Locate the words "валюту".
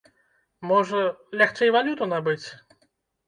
1.77-2.09